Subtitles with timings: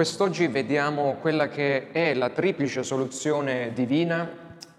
[0.00, 4.26] quest'oggi vediamo quella che è la triplice soluzione divina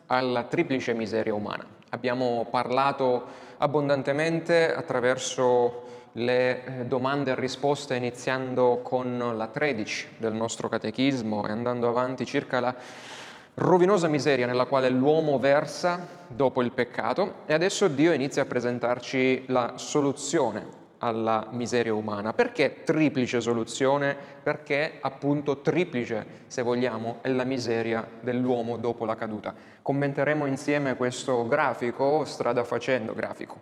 [0.08, 1.64] alla triplice miseria umana.
[1.90, 3.26] Abbiamo parlato
[3.58, 11.52] abbondantemente attraverso le eh, domande e risposte iniziando con la 13 del nostro catechismo e
[11.52, 12.76] andando avanti circa la
[13.54, 19.44] rovinosa miseria nella quale l'uomo versa dopo il peccato e adesso Dio inizia a presentarci
[19.50, 22.34] la soluzione alla miseria umana.
[22.34, 24.16] Perché triplice soluzione?
[24.42, 29.54] Perché appunto triplice, se vogliamo, è la miseria dell'uomo dopo la caduta.
[29.82, 33.62] Commenteremo insieme questo grafico, strada facendo grafico,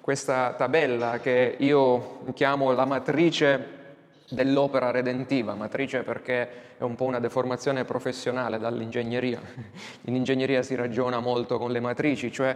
[0.00, 3.82] questa tabella che io chiamo la matrice
[4.28, 9.40] dell'opera redentiva, matrice perché è un po' una deformazione professionale dall'ingegneria.
[10.04, 12.54] In ingegneria si ragiona molto con le matrici, cioè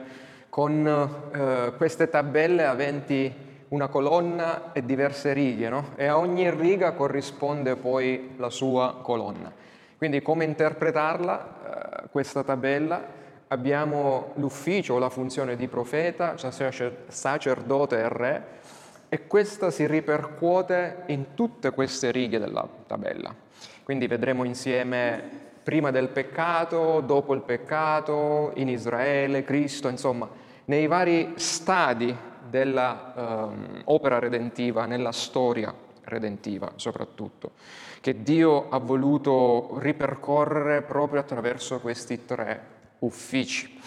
[0.51, 5.91] con eh, queste tabelle aventi una colonna e diverse righe, no?
[5.97, 9.53] e a ogni riga corrisponde poi la sua colonna.
[9.97, 13.17] Quindi come interpretarla, eh, questa tabella?
[13.49, 18.45] Abbiamo l'ufficio o la funzione di profeta, sacerdote e re,
[19.09, 23.35] e questa si ripercuote in tutte queste righe della tabella.
[23.83, 30.29] Quindi vedremo insieme prima del peccato, dopo il peccato, in Israele, Cristo, insomma,
[30.67, 32.15] nei vari stadi
[32.49, 35.75] dell'opera ehm, redentiva, nella storia
[36.09, 37.53] redentiva soprattutto,
[38.01, 43.79] che Dio ha voluto ripercorrere proprio attraverso questi tre uffici.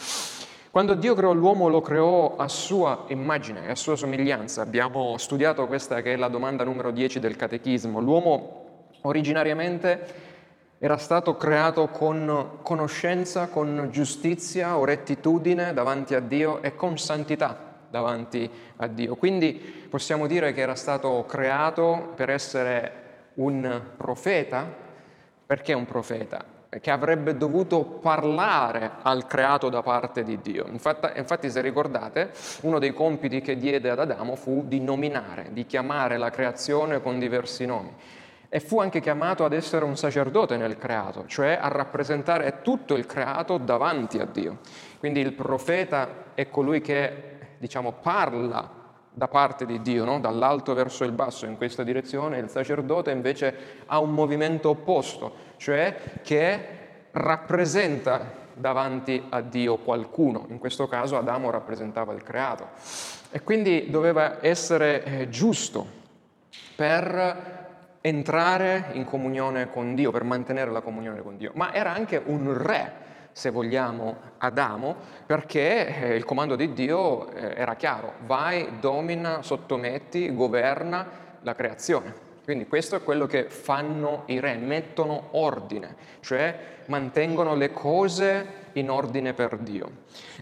[0.70, 4.62] Quando Dio creò l'uomo lo creò a sua immagine e a sua somiglianza.
[4.62, 8.00] Abbiamo studiato questa che è la domanda numero 10 del catechismo.
[8.00, 10.30] L'uomo originariamente
[10.78, 17.71] era stato creato con conoscenza, con giustizia o rettitudine davanti a Dio e con santità
[17.92, 19.16] davanti a Dio.
[19.16, 19.52] Quindi
[19.90, 22.94] possiamo dire che era stato creato per essere
[23.36, 24.66] un profeta.
[25.46, 26.60] Perché un profeta?
[26.70, 30.66] Che avrebbe dovuto parlare al creato da parte di Dio.
[30.70, 35.66] Infatti, infatti, se ricordate, uno dei compiti che diede ad Adamo fu di nominare, di
[35.66, 37.94] chiamare la creazione con diversi nomi.
[38.48, 43.06] E fu anche chiamato ad essere un sacerdote nel creato, cioè a rappresentare tutto il
[43.06, 44.60] creato davanti a Dio.
[45.00, 48.80] Quindi il profeta è colui che diciamo, parla
[49.14, 50.20] da parte di Dio, no?
[50.20, 55.96] dall'alto verso il basso in questa direzione, il sacerdote invece ha un movimento opposto, cioè
[56.24, 56.80] che
[57.12, 62.70] rappresenta davanti a Dio qualcuno, in questo caso Adamo rappresentava il creato.
[63.30, 66.00] E quindi doveva essere eh, giusto
[66.76, 67.60] per
[68.02, 72.58] entrare in comunione con Dio, per mantenere la comunione con Dio, ma era anche un
[72.58, 79.42] re se vogliamo, Adamo, perché eh, il comando di Dio eh, era chiaro, vai, domina,
[79.42, 81.08] sottometti, governa
[81.42, 82.30] la creazione.
[82.44, 88.90] Quindi questo è quello che fanno i re, mettono ordine, cioè mantengono le cose in
[88.90, 89.90] ordine per Dio.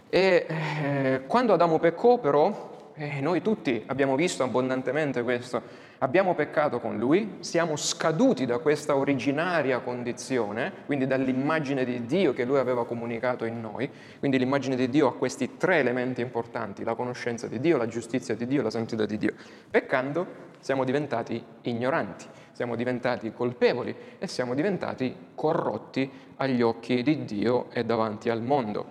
[0.08, 5.62] E eh, quando Adamo peccò però, eh, noi tutti abbiamo visto abbondantemente questo,
[6.02, 12.46] Abbiamo peccato con lui, siamo scaduti da questa originaria condizione, quindi dall'immagine di Dio che
[12.46, 16.94] lui aveva comunicato in noi, quindi l'immagine di Dio ha questi tre elementi importanti, la
[16.94, 19.34] conoscenza di Dio, la giustizia di Dio, la santità di Dio.
[19.70, 27.66] Peccando siamo diventati ignoranti, siamo diventati colpevoli e siamo diventati corrotti agli occhi di Dio
[27.72, 28.86] e davanti al mondo.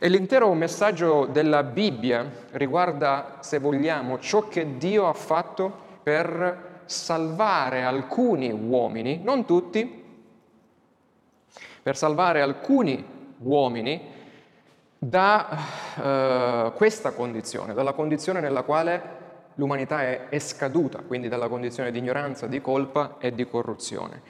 [0.00, 7.82] E l'intero messaggio della Bibbia riguarda, se vogliamo, ciò che Dio ha fatto per salvare
[7.82, 10.04] alcuni uomini, non tutti,
[11.82, 13.04] per salvare alcuni
[13.38, 14.00] uomini
[14.96, 15.48] da
[15.96, 19.02] uh, questa condizione, dalla condizione nella quale
[19.54, 24.22] l'umanità è, è, scaduta, quindi dalla condizione di ignoranza, di colpa e di corruzione.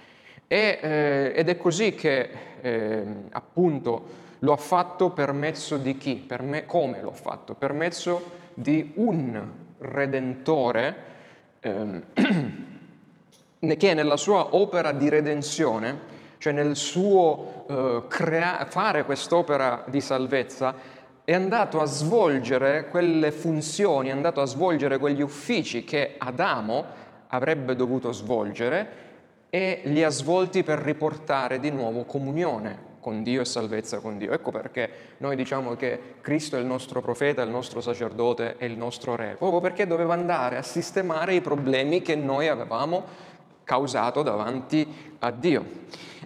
[0.47, 2.31] E, eh, ed è così che
[2.62, 4.03] eh, appunto
[4.38, 6.14] lo ha fatto per mezzo di chi?
[6.14, 7.53] Per me, come l'ho fatto?
[7.53, 11.12] Per mezzo di un redentore
[11.61, 12.03] ehm,
[13.76, 20.75] che nella sua opera di redenzione, cioè nel suo eh, crea- fare quest'opera di salvezza,
[21.25, 26.85] è andato a svolgere quelle funzioni, è andato a svolgere quegli uffici che Adamo
[27.29, 29.05] avrebbe dovuto svolgere
[29.50, 34.32] e li ha svolti per riportare di nuovo comunione con Dio e salvezza con Dio.
[34.32, 38.76] Ecco perché noi diciamo che Cristo è il nostro profeta, il nostro sacerdote e il
[38.76, 43.05] nostro re, proprio perché doveva andare a sistemare i problemi che noi avevamo
[43.62, 45.64] causato davanti a Dio.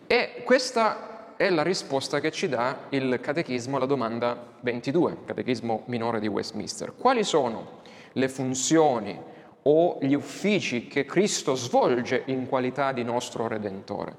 [0.07, 6.19] E questa è la risposta che ci dà il catechismo alla domanda 22, catechismo minore
[6.19, 6.95] di Westminster.
[6.97, 7.83] Quali sono
[8.13, 9.21] le funzioni
[9.65, 14.17] o gli uffici che Cristo svolge in qualità di nostro Redentore.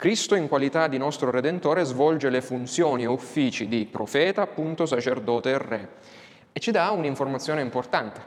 [0.00, 5.50] Cristo in qualità di nostro Redentore svolge le funzioni e uffici di profeta, appunto, sacerdote
[5.50, 5.88] e re.
[6.52, 8.22] E ci dà un'informazione importante.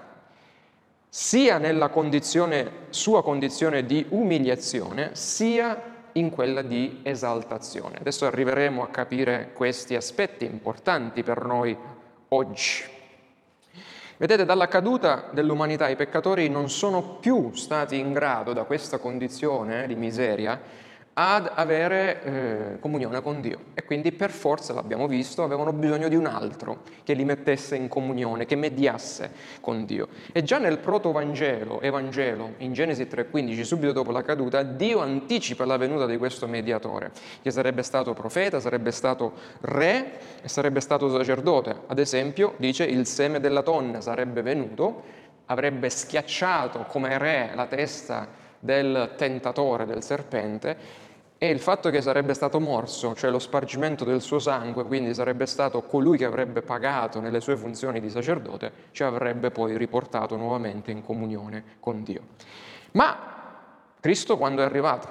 [1.09, 5.81] Sia nella condizione, sua condizione di umiliazione, sia
[6.11, 7.97] in quella di esaltazione.
[7.97, 11.75] Adesso arriveremo a capire questi aspetti importanti per noi
[12.27, 12.83] oggi.
[14.17, 19.87] Vedete, dalla caduta dell'umanità i peccatori non sono più stati in grado da questa condizione
[19.87, 25.71] di miseria ad avere eh, comunione con Dio e quindi per forza, l'abbiamo visto, avevano
[25.71, 29.31] bisogno di un altro che li mettesse in comunione, che mediasse
[29.61, 30.07] con Dio.
[30.31, 35.77] E già nel proto-Vangelo, Evangelo, in Genesi 3,15, subito dopo la caduta, Dio anticipa la
[35.77, 37.11] venuta di questo mediatore,
[37.43, 41.81] che sarebbe stato profeta, sarebbe stato re e sarebbe stato sacerdote.
[41.85, 48.41] Ad esempio, dice, il seme della donna sarebbe venuto, avrebbe schiacciato come re la testa
[48.63, 50.77] del tentatore, del serpente,
[51.43, 55.45] e il fatto che sarebbe stato morso, cioè lo spargimento del suo sangue, quindi sarebbe
[55.45, 60.91] stato colui che avrebbe pagato nelle sue funzioni di sacerdote, ci avrebbe poi riportato nuovamente
[60.91, 62.21] in comunione con Dio.
[62.91, 63.17] Ma
[63.99, 65.07] Cristo quando è arrivato?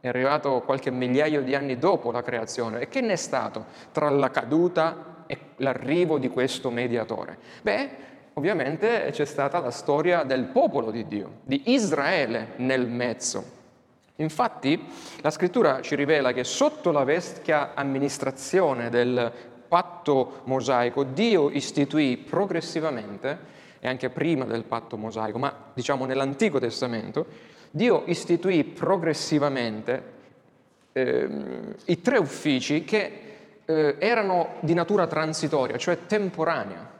[0.00, 2.80] È arrivato qualche migliaio di anni dopo la creazione.
[2.80, 7.38] E che ne è stato tra la caduta e l'arrivo di questo mediatore?
[7.62, 7.90] Beh,
[8.34, 13.62] ovviamente c'è stata la storia del popolo di Dio, di Israele nel mezzo.
[14.16, 14.80] Infatti
[15.22, 19.32] la scrittura ci rivela che sotto la vecchia amministrazione del
[19.66, 27.26] patto mosaico Dio istituì progressivamente, e anche prima del patto mosaico, ma diciamo nell'Antico Testamento,
[27.72, 30.12] Dio istituì progressivamente
[30.92, 31.28] eh,
[31.86, 33.20] i tre uffici che
[33.64, 36.92] eh, erano di natura transitoria, cioè temporanea,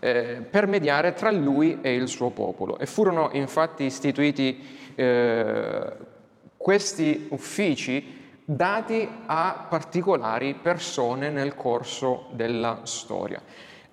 [0.00, 2.78] eh, per mediare tra lui e il suo popolo.
[2.78, 5.92] E furono infatti istituiti eh,
[6.62, 13.42] questi uffici dati a particolari persone nel corso della storia.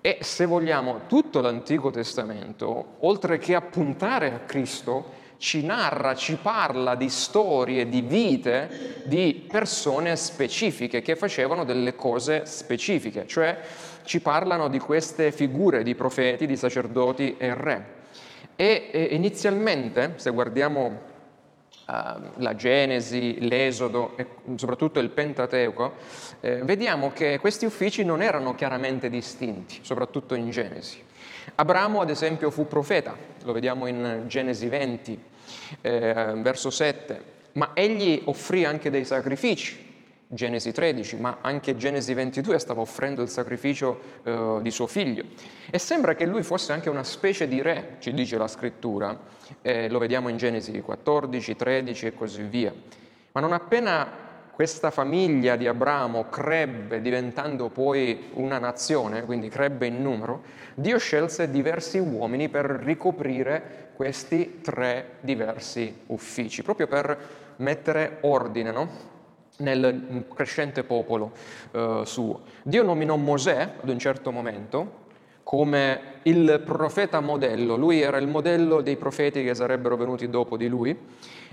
[0.00, 6.36] E se vogliamo, tutto l'Antico Testamento, oltre che a puntare a Cristo, ci narra, ci
[6.36, 13.58] parla di storie, di vite di persone specifiche che facevano delle cose specifiche, cioè
[14.04, 17.86] ci parlano di queste figure di profeti, di sacerdoti e re.
[18.54, 21.09] E, e inizialmente, se guardiamo
[22.36, 24.26] la Genesi, l'Esodo e
[24.56, 25.94] soprattutto il Pentateuco,
[26.40, 31.02] eh, vediamo che questi uffici non erano chiaramente distinti, soprattutto in Genesi.
[31.56, 35.22] Abramo, ad esempio, fu profeta, lo vediamo in Genesi 20,
[35.80, 37.22] eh, verso 7,
[37.52, 39.88] ma egli offrì anche dei sacrifici
[40.32, 45.24] Genesi 13, ma anche Genesi 22 stava offrendo il sacrificio eh, di suo figlio.
[45.68, 49.18] E sembra che lui fosse anche una specie di re, ci dice la scrittura,
[49.60, 52.72] eh, lo vediamo in Genesi 14, 13 e così via.
[53.32, 60.00] Ma non appena questa famiglia di Abramo crebbe diventando poi una nazione, quindi crebbe in
[60.00, 60.42] numero,
[60.74, 67.18] Dio scelse diversi uomini per ricoprire questi tre diversi uffici, proprio per
[67.56, 69.09] mettere ordine, no?
[69.60, 71.32] Nel crescente popolo
[71.70, 72.40] eh, suo.
[72.62, 75.08] Dio nominò Mosè ad un certo momento
[75.42, 80.68] come il profeta modello, lui era il modello dei profeti che sarebbero venuti dopo di
[80.68, 80.96] lui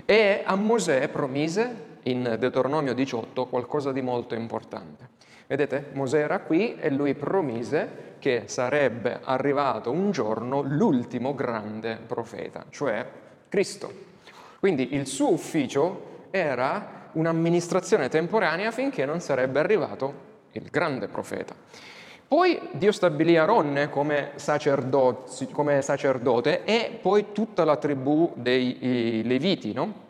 [0.04, 5.08] e a Mosè promise in Deuteronomio 18 qualcosa di molto importante.
[5.48, 12.66] Vedete, Mosè era qui e lui promise che sarebbe arrivato un giorno l'ultimo grande profeta,
[12.70, 13.04] cioè
[13.48, 13.90] Cristo.
[14.60, 21.54] Quindi il suo ufficio era un'amministrazione temporanea finché non sarebbe arrivato il grande profeta.
[22.28, 24.32] Poi Dio stabilì Aronne come,
[25.52, 30.06] come sacerdote e poi tutta la tribù dei Leviti, no?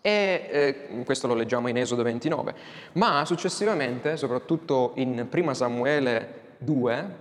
[0.00, 0.48] E
[0.90, 2.54] eh, questo lo leggiamo in Esodo 29.
[2.92, 7.16] Ma successivamente, soprattutto in 1 Samuele 2,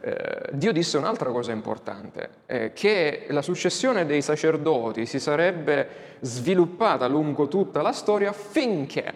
[0.00, 5.88] eh, Dio disse un'altra cosa importante, eh, che la successione dei sacerdoti si sarebbe
[6.20, 9.12] sviluppata lungo tutta la storia finché,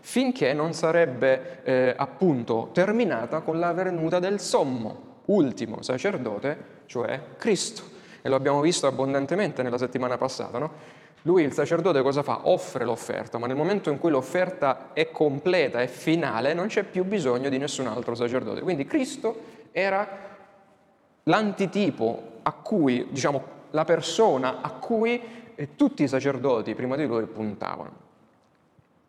[0.00, 7.92] finché non sarebbe eh, appunto terminata con la venuta del sommo, ultimo sacerdote, cioè Cristo.
[8.22, 11.02] E lo abbiamo visto abbondantemente nella settimana passata, no?
[11.26, 12.48] Lui, il sacerdote, cosa fa?
[12.48, 17.02] Offre l'offerta, ma nel momento in cui l'offerta è completa e finale non c'è più
[17.04, 18.60] bisogno di nessun altro sacerdote.
[18.60, 20.08] Quindi Cristo era
[21.24, 25.20] l'antitipo a cui, diciamo, la persona a cui
[25.56, 27.90] eh, tutti i sacerdoti prima di lui puntavano.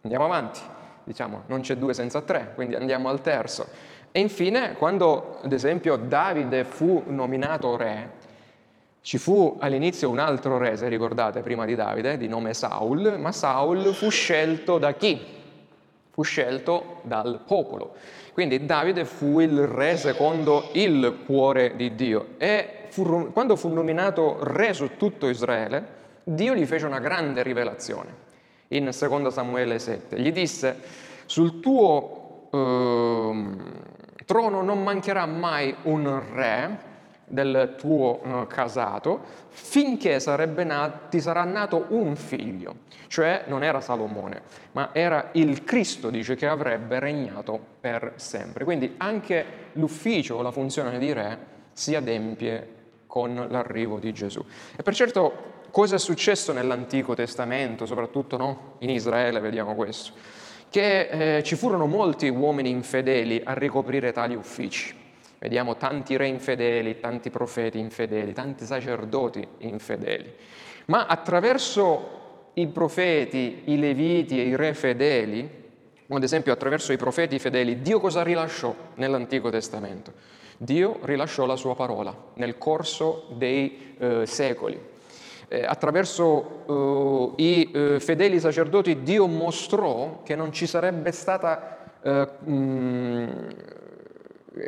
[0.01, 0.59] Andiamo avanti,
[1.03, 3.67] diciamo, non c'è due senza tre, quindi andiamo al terzo.
[4.11, 8.23] E infine, quando ad esempio Davide fu nominato re,
[9.05, 13.31] Ci fu all'inizio un altro re, se ricordate, prima di Davide, di nome Saul, ma
[13.31, 15.34] Saul fu scelto da chi?
[16.15, 17.93] Fu scelto dal popolo.
[18.31, 24.37] Quindi Davide fu il re secondo il cuore di Dio e fu, quando fu nominato
[24.41, 25.85] re su tutto Israele,
[26.23, 28.23] Dio gli fece una grande rivelazione
[28.69, 30.17] in 2 Samuele 7.
[30.17, 30.79] Gli disse,
[31.25, 33.43] sul tuo eh,
[34.25, 36.79] trono non mancherà mai un re,
[37.25, 40.19] del tuo uh, casato finché
[40.63, 42.75] nato, ti sarà nato un figlio,
[43.07, 44.41] cioè non era Salomone,
[44.73, 48.63] ma era il Cristo, dice, che avrebbe regnato per sempre.
[48.63, 52.73] Quindi anche l'ufficio, la funzione di re si adempie
[53.07, 54.43] con l'arrivo di Gesù.
[54.75, 58.75] E per certo cosa è successo nell'Antico Testamento, soprattutto no?
[58.79, 60.11] in Israele vediamo questo,
[60.69, 65.04] che eh, ci furono molti uomini infedeli a ricoprire tali uffici.
[65.39, 70.33] Vediamo tanti re infedeli, tanti profeti infedeli, tanti sacerdoti infedeli.
[70.85, 75.63] Ma attraverso i profeti, i leviti e i re fedeli,
[76.07, 80.13] ad esempio attraverso i profeti fedeli, Dio cosa rilasciò nell'Antico Testamento?
[80.57, 84.93] Dio rilasciò la sua parola nel corso dei eh, secoli.
[85.47, 92.09] Eh, attraverso eh, i eh, fedeli sacerdoti Dio mostrò che non ci sarebbe stata mh,
[92.09, 93.84] eh, eh,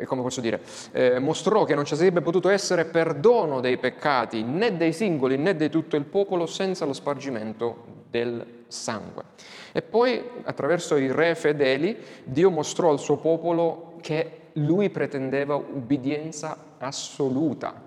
[0.06, 0.60] come posso dire,
[0.92, 5.56] eh, mostrò che non ci sarebbe potuto essere perdono dei peccati né dei singoli né
[5.56, 9.24] di tutto il popolo senza lo spargimento del sangue.
[9.72, 16.56] E poi attraverso i re fedeli Dio mostrò al suo popolo che lui pretendeva ubbidienza
[16.78, 17.86] assoluta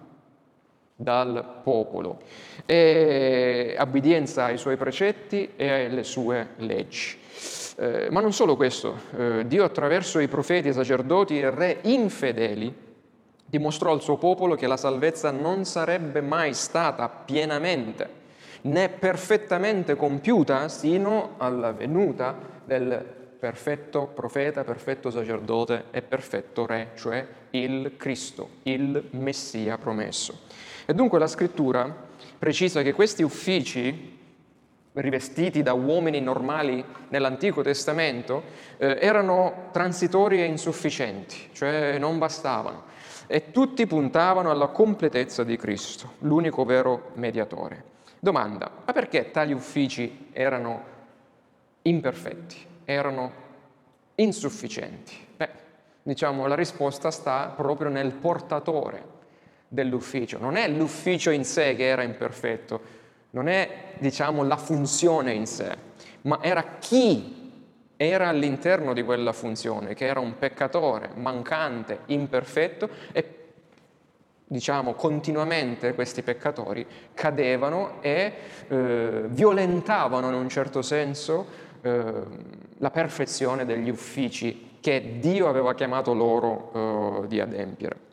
[0.96, 2.20] dal popolo,
[2.66, 7.18] e obbedienza ai suoi precetti e alle sue leggi.
[7.82, 12.72] Eh, ma non solo questo, eh, Dio attraverso i profeti, sacerdoti e re infedeli
[13.44, 18.08] dimostrò al suo popolo che la salvezza non sarebbe mai stata pienamente
[18.62, 23.04] né perfettamente compiuta sino alla venuta del
[23.40, 30.42] perfetto profeta, perfetto sacerdote e perfetto re, cioè il Cristo, il Messia promesso.
[30.86, 31.92] E dunque la scrittura
[32.38, 34.20] precisa che questi uffici
[34.94, 38.44] rivestiti da uomini normali nell'Antico Testamento,
[38.78, 42.84] eh, erano transitori e insufficienti, cioè non bastavano,
[43.28, 47.90] e tutti puntavano alla completezza di Cristo, l'unico vero mediatore.
[48.20, 50.84] Domanda, ma perché tali uffici erano
[51.84, 53.32] imperfetti, erano
[54.16, 55.14] insufficienti?
[55.38, 55.50] Beh,
[56.04, 59.20] diciamo la risposta sta proprio nel portatore
[59.68, 63.00] dell'ufficio, non è l'ufficio in sé che era imperfetto,
[63.32, 65.76] non è, diciamo, la funzione in sé,
[66.22, 67.40] ma era chi
[67.98, 73.36] era all'interno di quella funzione, che era un peccatore, mancante, imperfetto e
[74.48, 78.34] diciamo continuamente questi peccatori cadevano e
[78.68, 81.46] eh, violentavano in un certo senso
[81.82, 82.14] eh,
[82.80, 88.11] la perfezione degli uffici che Dio aveva chiamato loro eh, di adempiere.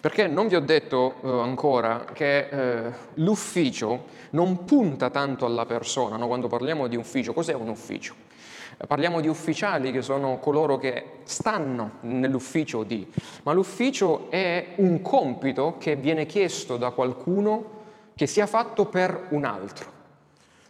[0.00, 6.16] Perché non vi ho detto eh, ancora che eh, l'ufficio non punta tanto alla persona,
[6.16, 6.28] no?
[6.28, 8.14] quando parliamo di ufficio, cos'è un ufficio?
[8.76, 13.10] Eh, parliamo di ufficiali che sono coloro che stanno nell'ufficio di,
[13.42, 17.76] ma l'ufficio è un compito che viene chiesto da qualcuno
[18.14, 19.96] che sia fatto per un altro.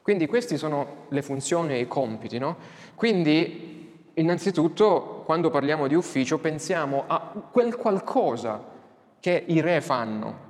[0.00, 2.56] Quindi queste sono le funzioni e i compiti, no?
[2.94, 8.76] Quindi innanzitutto quando parliamo di ufficio pensiamo a quel qualcosa
[9.20, 10.46] che i re fanno.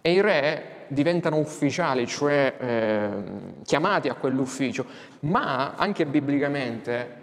[0.00, 3.10] E i re diventano ufficiali, cioè eh,
[3.64, 4.84] chiamati a quell'ufficio,
[5.20, 7.18] ma anche biblicamente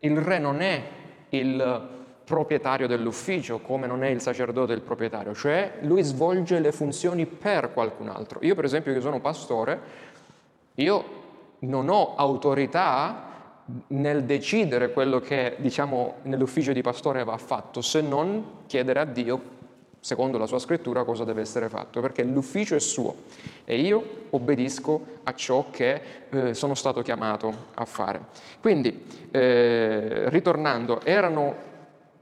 [0.00, 0.82] il re non è
[1.30, 1.88] il
[2.24, 7.72] proprietario dell'ufficio come non è il sacerdote il proprietario, cioè lui svolge le funzioni per
[7.72, 8.38] qualcun altro.
[8.42, 9.80] Io per esempio che sono pastore,
[10.74, 11.04] io
[11.60, 13.28] non ho autorità
[13.88, 19.58] nel decidere quello che diciamo nell'ufficio di pastore va fatto, se non chiedere a Dio
[20.00, 23.14] secondo la sua scrittura, cosa deve essere fatto, perché l'ufficio è suo
[23.64, 28.20] e io obbedisco a ciò che eh, sono stato chiamato a fare.
[28.60, 31.68] Quindi, eh, ritornando, erano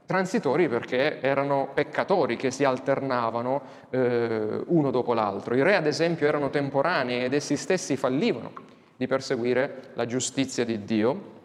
[0.05, 5.55] transitori perché erano peccatori che si alternavano eh, uno dopo l'altro.
[5.55, 8.51] I re, ad esempio, erano temporanei ed essi stessi fallivano
[8.97, 11.37] di perseguire la giustizia di Dio,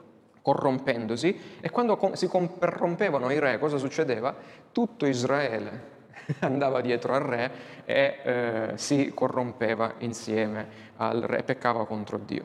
[0.42, 4.34] corrompendosi, e quando si corrompevano i re, cosa succedeva?
[4.72, 5.92] Tutto Israele
[6.40, 7.50] andava dietro al re
[7.84, 10.66] e eh, si corrompeva insieme
[10.96, 12.44] al re, peccava contro Dio.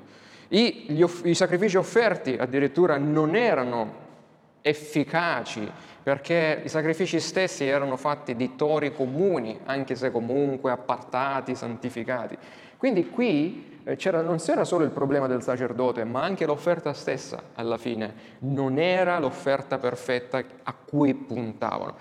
[0.49, 4.07] I, off- I sacrifici offerti addirittura non erano
[4.61, 5.69] efficaci,
[6.01, 12.37] perché i sacrifici stessi erano fatti di tori comuni, anche se comunque appartati, santificati.
[12.77, 17.41] Quindi qui eh, c'era, non c'era solo il problema del sacerdote, ma anche l'offerta stessa
[17.55, 21.95] alla fine non era l'offerta perfetta a cui puntavano.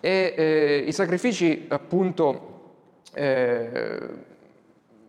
[0.00, 2.48] E eh, i sacrifici appunto
[3.14, 3.98] eh,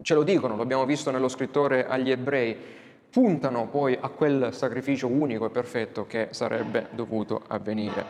[0.01, 2.55] ce lo dicono, lo abbiamo visto nello scrittore agli ebrei,
[3.09, 8.05] puntano poi a quel sacrificio unico e perfetto che sarebbe dovuto avvenire.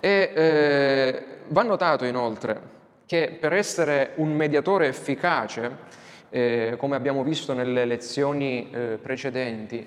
[0.00, 5.96] E eh, va notato inoltre che per essere un mediatore efficace,
[6.30, 9.86] eh, come abbiamo visto nelle lezioni eh, precedenti,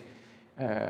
[0.57, 0.89] eh,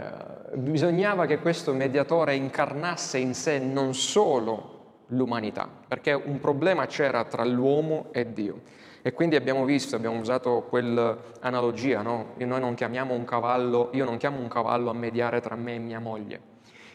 [0.53, 4.79] bisognava che questo mediatore incarnasse in sé non solo
[5.12, 8.62] l'umanità, perché un problema c'era tra l'uomo e Dio.
[9.01, 12.34] E quindi abbiamo visto, abbiamo usato quell'analogia, no?
[12.38, 15.80] Noi non chiamiamo un cavallo, io non chiamo un cavallo a mediare tra me e
[15.80, 16.39] mia moglie,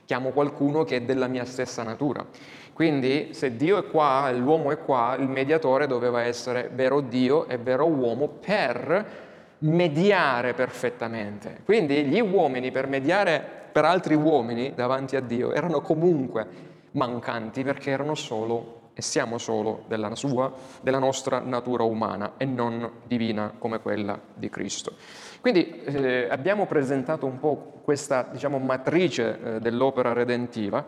[0.04, 2.24] chiamo qualcuno che è della mia stessa natura.
[2.72, 7.58] Quindi se Dio è qua l'uomo è qua, il mediatore doveva essere vero Dio e
[7.58, 9.24] vero uomo per
[9.58, 11.60] mediare perfettamente.
[11.64, 13.42] Quindi gli uomini per mediare
[13.72, 19.84] per altri uomini davanti a Dio erano comunque mancanti perché erano solo e siamo solo
[19.88, 20.50] della, sua,
[20.80, 24.94] della nostra natura umana e non divina come quella di Cristo.
[25.42, 30.82] Quindi eh, abbiamo presentato un po' questa diciamo, matrice eh, dell'opera redentiva,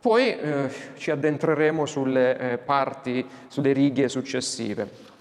[0.00, 5.12] poi eh, ci addentreremo sulle eh, parti, sulle righe successive.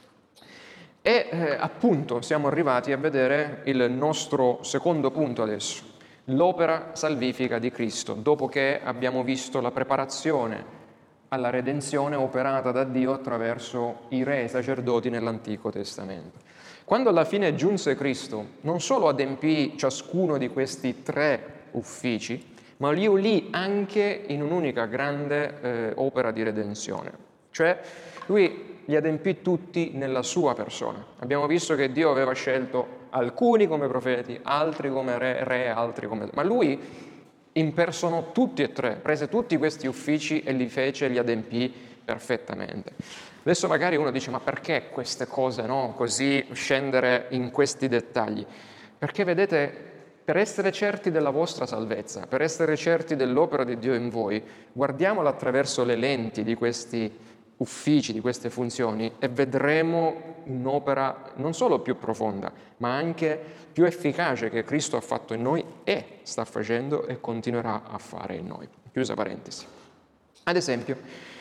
[1.03, 5.83] E eh, appunto siamo arrivati a vedere il nostro secondo punto adesso,
[6.25, 10.81] l'opera salvifica di Cristo, dopo che abbiamo visto la preparazione
[11.29, 16.39] alla redenzione operata da Dio attraverso i re e i sacerdoti nell'Antico Testamento.
[16.85, 23.07] Quando alla fine giunse Cristo, non solo adempì ciascuno di questi tre uffici, ma li
[23.07, 27.11] unì anche in un'unica grande eh, opera di redenzione.
[27.49, 27.79] Cioè,
[28.27, 31.03] lui li adempì tutti nella sua persona.
[31.19, 36.27] Abbiamo visto che Dio aveva scelto alcuni come profeti, altri come re, re altri come...
[36.33, 36.79] Ma lui
[37.53, 41.71] impersonò tutti e tre, prese tutti questi uffici e li fece, li adempì
[42.03, 42.93] perfettamente.
[43.43, 45.93] Adesso magari uno dice ma perché queste cose, no?
[45.95, 48.45] Così scendere in questi dettagli?
[48.97, 49.91] Perché vedete,
[50.23, 55.29] per essere certi della vostra salvezza, per essere certi dell'opera di Dio in voi, guardiamola
[55.29, 57.11] attraverso le lenti di questi
[57.63, 63.39] uffici, di queste funzioni e vedremo un'opera non solo più profonda, ma anche
[63.71, 68.35] più efficace che Cristo ha fatto in noi e sta facendo e continuerà a fare
[68.35, 68.67] in noi.
[68.91, 69.65] Chiusa parentesi.
[70.43, 70.97] Ad esempio,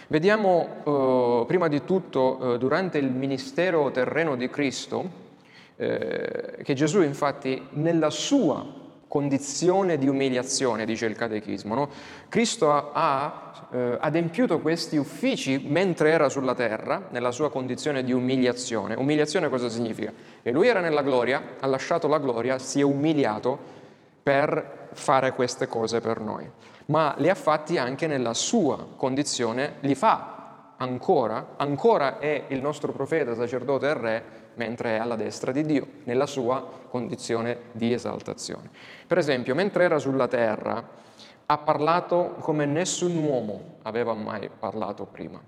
[0.07, 5.21] vediamo eh, prima di tutto eh, durante il ministero terreno di Cristo
[5.77, 11.75] eh, che Gesù infatti nella sua condizione di umiliazione, dice il Catechismo.
[11.75, 11.91] No?
[12.31, 18.13] Cristo ha, ha eh, adempiuto questi uffici mentre era sulla terra, nella sua condizione di
[18.13, 18.95] umiliazione.
[18.95, 20.13] Umiliazione cosa significa?
[20.43, 23.59] Che lui era nella gloria, ha lasciato la gloria, si è umiliato
[24.23, 26.49] per fare queste cose per noi,
[26.87, 32.93] ma li ha fatti anche nella sua condizione, li fa ancora, ancora è il nostro
[32.93, 38.69] profeta, sacerdote e re, mentre è alla destra di Dio, nella sua condizione di esaltazione.
[39.07, 41.01] Per esempio, mentre era sulla terra,
[41.53, 45.39] ha parlato come nessun uomo aveva mai parlato prima.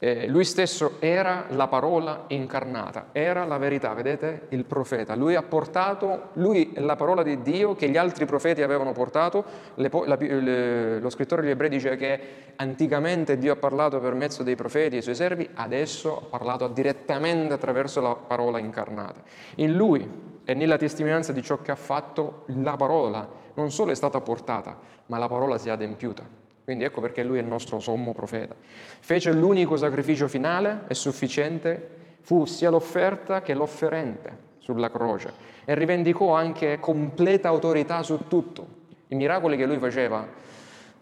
[0.00, 4.46] Eh, lui stesso era la parola incarnata, era la verità, vedete?
[4.50, 5.16] Il profeta.
[5.16, 9.44] Lui ha portato, lui la parola di Dio che gli altri profeti avevano portato.
[9.74, 12.20] Le, la, le, lo scrittore degli ebrei dice che
[12.54, 16.68] anticamente Dio ha parlato per mezzo dei profeti e i suoi servi, adesso ha parlato
[16.68, 19.20] direttamente attraverso la parola incarnata.
[19.56, 20.08] In lui
[20.44, 24.78] e nella testimonianza di ciò che ha fatto, la parola non solo è stata portata,
[25.06, 26.22] ma la parola si è adempiuta.
[26.62, 28.54] Quindi ecco perché lui è il nostro sommo profeta.
[29.00, 35.32] Fece l'unico sacrificio finale e sufficiente, fu sia l'offerta che l'offerente sulla croce
[35.64, 38.76] e rivendicò anche completa autorità su tutto.
[39.08, 40.24] I miracoli che lui faceva,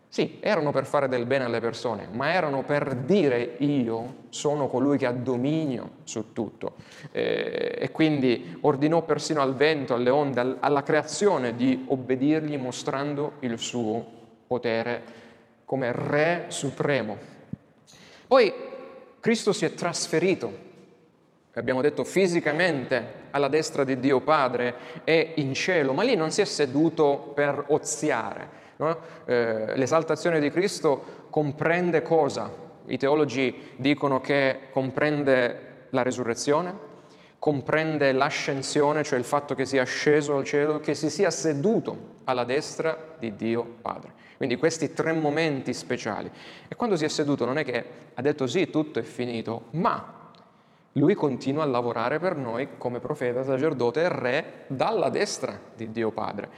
[0.08, 4.96] sì, erano per fare del bene alle persone, ma erano per dire io sono colui
[4.96, 6.74] che ha dominio su tutto.
[7.12, 13.58] Eh, e quindi ordinò persino al vento, alle onde, alla creazione di obbedirgli mostrando il
[13.58, 14.04] suo
[14.46, 15.02] potere
[15.64, 17.18] come Re Supremo.
[18.26, 18.52] Poi
[19.20, 20.50] Cristo si è trasferito,
[21.54, 26.40] abbiamo detto fisicamente, alla destra di Dio Padre e in cielo, ma lì non si
[26.40, 28.64] è seduto per oziare.
[28.76, 28.98] No?
[29.24, 32.50] Eh, l'esaltazione di Cristo comprende cosa?
[32.86, 36.94] I teologi dicono che comprende la resurrezione,
[37.38, 42.44] comprende l'ascensione, cioè il fatto che sia sceso al cielo, che si sia seduto alla
[42.44, 44.12] destra di Dio Padre.
[44.36, 46.30] Quindi questi tre momenti speciali.
[46.68, 47.84] E quando si è seduto non è che
[48.14, 50.30] ha detto sì, tutto è finito, ma
[50.92, 56.10] lui continua a lavorare per noi come profeta, sacerdote e re dalla destra di Dio
[56.10, 56.48] Padre,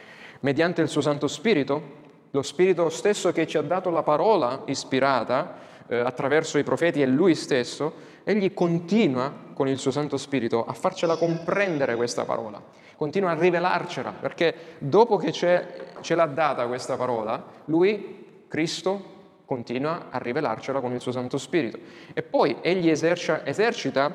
[0.41, 5.57] mediante il suo Santo Spirito, lo Spirito stesso che ci ha dato la parola ispirata
[5.89, 10.73] eh, attraverso i profeti e lui stesso, egli continua con il suo Santo Spirito a
[10.73, 12.63] farcela comprendere questa parola,
[12.97, 20.19] continua a rivelarcela, perché dopo che ce l'ha data questa parola, lui, Cristo, continua a
[20.19, 21.79] rivelarcela con il suo Santo Spirito.
[22.13, 24.15] E poi egli esercita, esercita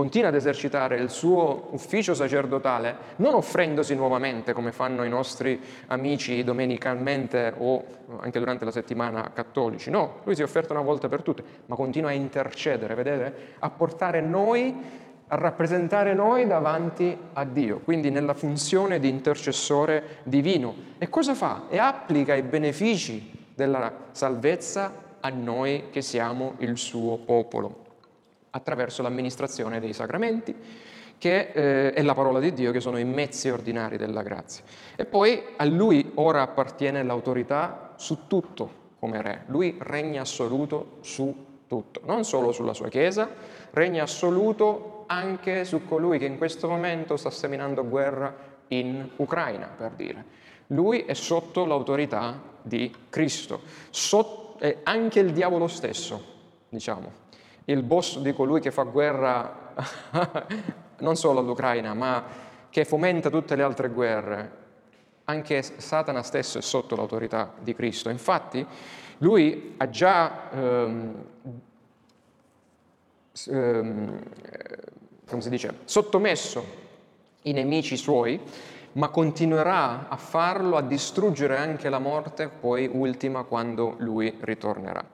[0.00, 6.42] continua ad esercitare il suo ufficio sacerdotale, non offrendosi nuovamente come fanno i nostri amici
[6.42, 7.84] domenicalmente o
[8.20, 11.74] anche durante la settimana cattolici, no, lui si è offerto una volta per tutte, ma
[11.74, 13.34] continua a intercedere, vedete?
[13.58, 14.74] A portare noi,
[15.26, 20.74] a rappresentare noi davanti a Dio, quindi nella funzione di intercessore divino.
[20.96, 21.64] E cosa fa?
[21.68, 27.88] E applica i benefici della salvezza a noi che siamo il suo popolo
[28.50, 30.54] attraverso l'amministrazione dei sacramenti,
[31.18, 34.64] che eh, è la parola di Dio, che sono i mezzi ordinari della grazia.
[34.96, 39.44] E poi a lui ora appartiene l'autorità su tutto come re.
[39.46, 43.28] Lui regna assoluto su tutto, non solo sulla sua Chiesa,
[43.70, 48.34] regna assoluto anche su colui che in questo momento sta seminando guerra
[48.68, 50.24] in Ucraina, per dire.
[50.68, 53.60] Lui è sotto l'autorità di Cristo,
[53.90, 56.22] sotto, anche il diavolo stesso,
[56.68, 57.19] diciamo,
[57.70, 59.74] il boss di colui che fa guerra
[60.98, 62.24] non solo all'Ucraina, ma
[62.68, 64.58] che fomenta tutte le altre guerre,
[65.24, 68.10] anche Satana stesso è sotto l'autorità di Cristo.
[68.10, 68.66] Infatti,
[69.18, 71.24] lui ha già ehm,
[73.46, 74.22] ehm,
[75.26, 76.78] come si dice, sottomesso
[77.42, 78.40] i nemici suoi,
[78.92, 85.04] ma continuerà a farlo, a distruggere anche la morte, poi ultima quando lui ritornerà.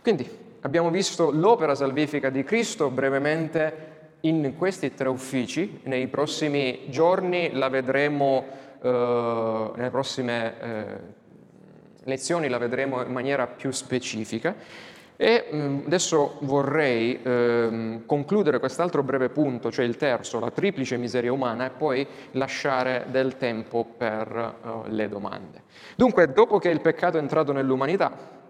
[0.00, 7.52] Quindi Abbiamo visto l'opera salvifica di Cristo brevemente in questi tre uffici, nei prossimi giorni
[7.52, 8.46] la vedremo,
[8.80, 10.86] eh, nelle prossime eh,
[12.04, 14.54] lezioni la vedremo in maniera più specifica.
[15.16, 20.96] E mh, mm, adesso vorrei eh, concludere quest'altro breve punto, cioè il terzo, la triplice
[20.96, 25.64] miseria umana, e poi lasciare del tempo per uh, le domande.
[25.94, 28.42] Dunque, dopo che il peccato è entrato nell'umanità,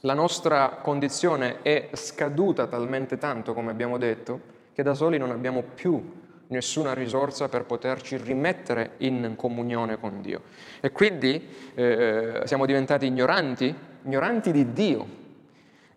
[0.00, 5.62] la nostra condizione è scaduta talmente tanto, come abbiamo detto, che da soli non abbiamo
[5.62, 10.42] più nessuna risorsa per poterci rimettere in comunione con Dio.
[10.80, 15.06] E quindi eh, siamo diventati ignoranti, ignoranti di Dio,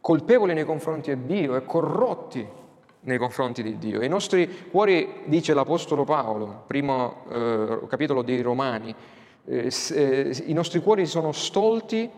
[0.01, 2.47] colpevoli nei confronti di Dio e corrotti
[3.01, 4.01] nei confronti di Dio.
[4.01, 8.95] I nostri cuori, dice l'Apostolo Paolo, primo eh, capitolo dei Romani,
[9.45, 12.09] eh, eh i nostri cuori sono stolti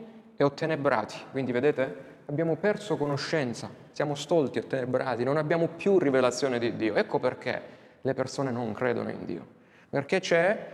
[0.41, 1.17] e ottenebrati.
[1.29, 6.95] Quindi vedete, abbiamo perso conoscenza, siamo stolti e ottenebrati, non abbiamo più rivelazione di Dio.
[6.95, 7.61] Ecco perché
[8.01, 9.45] le persone non credono in Dio.
[9.87, 10.67] Perché c'è,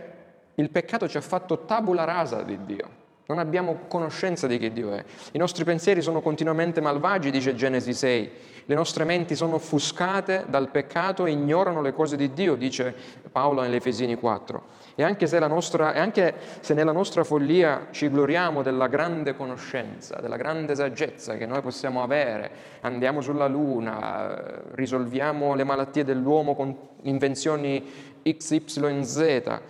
[0.54, 2.96] il peccato ci ha fatto tabula rasa di Dio.
[3.26, 5.04] Non abbiamo conoscenza di chi Dio è.
[5.32, 8.30] I nostri pensieri sono continuamente malvagi, dice Genesi 6.
[8.64, 12.94] Le nostre menti sono offuscate dal peccato e ignorano le cose di Dio, dice
[13.30, 14.77] Paolo nell'Efesini 4.
[15.00, 20.36] E anche, nostra, e anche se nella nostra follia ci gloriamo della grande conoscenza, della
[20.36, 28.18] grande saggezza che noi possiamo avere, andiamo sulla Luna, risolviamo le malattie dell'uomo con invenzioni
[28.24, 29.60] XYZ,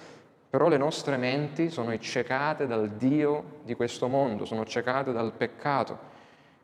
[0.49, 5.99] però le nostre menti sono accecate dal Dio di questo mondo, sono accecate dal peccato.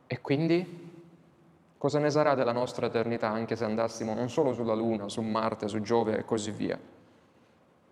[0.07, 1.03] E quindi
[1.77, 5.69] cosa ne sarà della nostra eternità anche se andassimo non solo sulla Luna, su Marte,
[5.69, 7.03] su Giove e così via?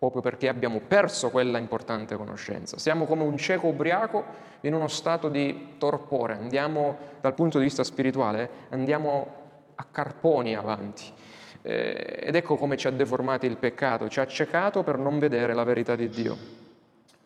[0.02, 2.76] Proprio perché abbiamo perso quella importante conoscenza.
[2.76, 4.24] Siamo come un cieco ubriaco
[4.62, 9.34] in uno stato di torpore, andiamo dal punto di vista spirituale, andiamo
[9.76, 11.04] a carponi avanti.
[11.62, 15.54] Eh, ed ecco come ci ha deformati il peccato, ci ha accecato per non vedere
[15.54, 16.36] la verità di Dio,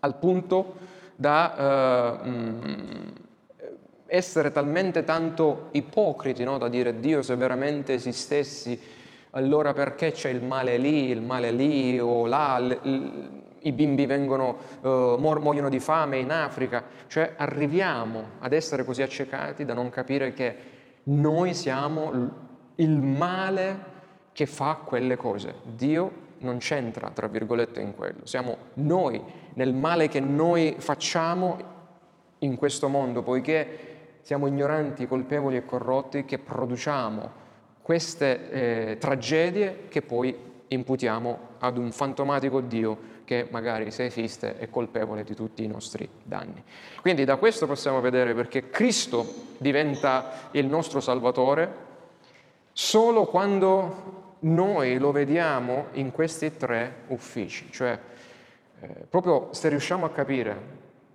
[0.01, 0.75] al punto
[1.17, 3.13] da eh, mh,
[4.07, 6.59] essere talmente tanto ipocriti no?
[6.59, 8.79] da dire Dio se veramente esistessi
[9.37, 14.07] allora perché c'è il male lì, il male lì o là, l- l- i bimbi
[14.07, 19.91] vengono, uh, muoiono di fame in Africa, cioè arriviamo ad essere così accecati da non
[19.91, 20.57] capire che
[21.05, 22.31] noi siamo
[22.77, 23.95] il male
[24.33, 25.57] che fa quelle cose.
[25.65, 28.25] Dio non c'entra, tra virgolette, in quello.
[28.25, 29.21] Siamo noi,
[29.55, 31.59] nel male che noi facciamo
[32.39, 37.45] in questo mondo, poiché siamo ignoranti, colpevoli e corrotti, che produciamo
[37.87, 44.69] queste eh, tragedie che poi imputiamo ad un fantomatico Dio che magari se esiste è
[44.69, 46.61] colpevole di tutti i nostri danni.
[47.01, 49.25] Quindi da questo possiamo vedere perché Cristo
[49.59, 51.73] diventa il nostro Salvatore
[52.73, 57.97] solo quando noi lo vediamo in questi tre uffici, cioè
[58.81, 60.61] eh, proprio se riusciamo a capire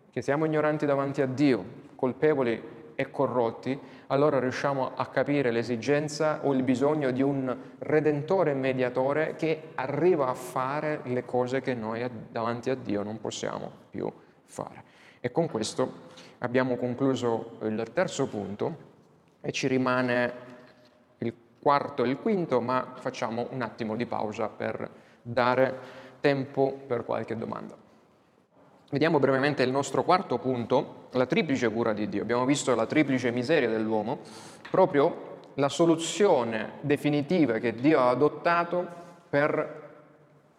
[0.10, 1.66] che siamo ignoranti davanti a Dio,
[1.98, 9.36] colpevoli e corrotti, allora riusciamo a capire l'esigenza o il bisogno di un redentore mediatore
[9.36, 14.12] che arriva a fare le cose che noi davanti a Dio non possiamo più
[14.46, 14.84] fare.
[15.20, 16.10] E con questo
[16.40, 18.90] abbiamo concluso il terzo punto
[19.42, 20.34] e ci rimane
[21.20, 24.90] il quarto e il quinto, ma facciamo un attimo di pausa per
[25.22, 25.80] dare
[26.20, 27.81] tempo per qualche domanda.
[28.92, 32.24] Vediamo brevemente il nostro quarto punto, la triplice cura di Dio.
[32.24, 34.20] Abbiamo visto la triplice miseria dell'uomo,
[34.70, 38.86] proprio la soluzione definitiva che Dio ha adottato
[39.30, 39.92] per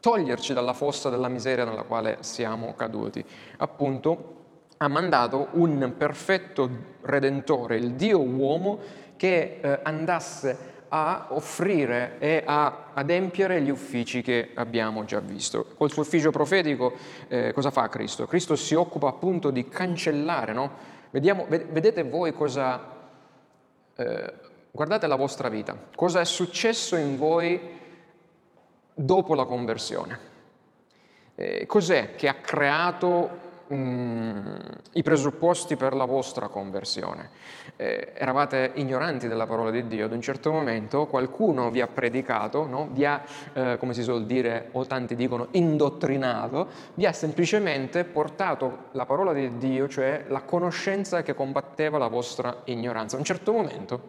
[0.00, 3.22] toglierci dalla fossa della miseria nella quale siamo caduti.
[3.58, 4.36] Appunto,
[4.78, 6.70] ha mandato un perfetto
[7.02, 8.78] redentore, il Dio uomo,
[9.16, 15.64] che eh, andasse a offrire e a adempiere gli uffici che abbiamo già visto.
[15.74, 16.92] Col suo ufficio profetico
[17.28, 18.26] eh, cosa fa Cristo?
[18.26, 20.70] Cristo si occupa appunto di cancellare, no?
[21.10, 22.90] Vediamo, vedete voi cosa...
[23.96, 24.34] Eh,
[24.70, 27.58] guardate la vostra vita, cosa è successo in voi
[28.92, 30.18] dopo la conversione.
[31.34, 37.30] Eh, cos'è che ha creato i presupposti per la vostra conversione.
[37.76, 42.66] Eh, eravate ignoranti della parola di Dio, ad un certo momento qualcuno vi ha predicato,
[42.66, 42.88] no?
[42.92, 48.84] vi ha, eh, come si suol dire, o tanti dicono, indottrinato, vi ha semplicemente portato
[48.92, 53.16] la parola di Dio, cioè la conoscenza che combatteva la vostra ignoranza.
[53.16, 54.00] A un certo momento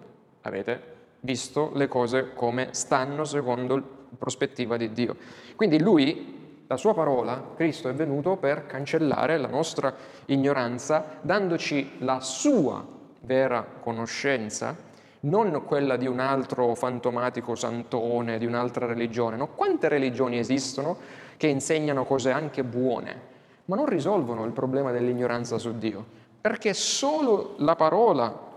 [0.41, 3.83] avete visto le cose come stanno secondo la
[4.17, 5.15] prospettiva di Dio.
[5.55, 6.42] Quindi lui
[6.73, 9.93] la sua parola, Cristo è venuto per cancellare la nostra
[10.25, 12.83] ignoranza, dandoci la sua
[13.21, 14.75] vera conoscenza,
[15.21, 19.37] non quella di un altro fantomatico santone, di un'altra religione.
[19.37, 19.49] No?
[19.49, 20.97] Quante religioni esistono
[21.37, 23.21] che insegnano cose anche buone,
[23.65, 26.03] ma non risolvono il problema dell'ignoranza su Dio?
[26.41, 28.51] Perché solo la parola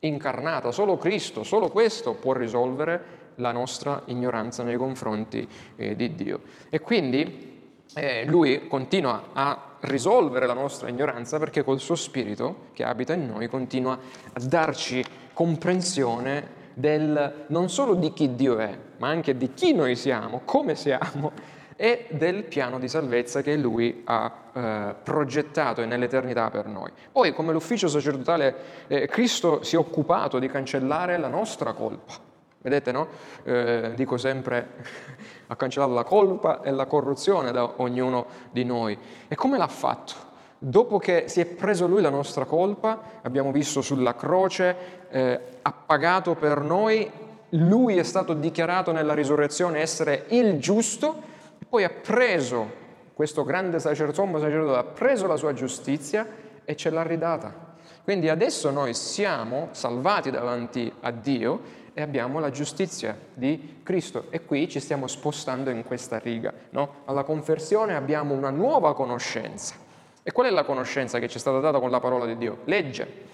[0.00, 6.40] incarnata, solo Cristo, solo questo può risolvere la nostra ignoranza nei confronti eh, di Dio.
[6.70, 7.50] E quindi
[7.94, 13.26] eh, lui continua a risolvere la nostra ignoranza perché col suo spirito che abita in
[13.26, 13.98] noi continua
[14.32, 19.96] a darci comprensione del, non solo di chi Dio è, ma anche di chi noi
[19.96, 21.32] siamo, come siamo
[21.76, 26.90] e del piano di salvezza che Lui ha eh, progettato nell'eternità per noi.
[27.10, 28.54] Poi, come l'ufficio sacerdotale,
[28.86, 32.30] eh, Cristo si è occupato di cancellare la nostra colpa
[32.62, 33.08] Vedete, no?
[33.42, 34.68] Eh, dico sempre,
[35.48, 38.96] ha cancellato la colpa e la corruzione da ognuno di noi.
[39.26, 40.30] E come l'ha fatto?
[40.58, 44.76] Dopo che si è preso lui la nostra colpa, abbiamo visto sulla croce,
[45.10, 47.10] eh, ha pagato per noi,
[47.50, 51.20] lui è stato dichiarato nella risurrezione essere il giusto,
[51.58, 52.80] e poi ha preso
[53.12, 56.24] questo grande sacerdote, sacerdote, ha preso la sua giustizia
[56.64, 57.70] e ce l'ha ridata.
[58.04, 64.44] Quindi adesso noi siamo salvati davanti a Dio e abbiamo la giustizia di Cristo e
[64.44, 66.52] qui ci stiamo spostando in questa riga.
[66.70, 67.02] No?
[67.04, 69.74] Alla conversione abbiamo una nuova conoscenza.
[70.22, 72.58] E qual è la conoscenza che ci è stata data con la parola di Dio?
[72.64, 73.30] Legge.